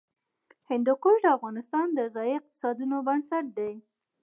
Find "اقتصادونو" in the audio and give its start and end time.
2.39-2.95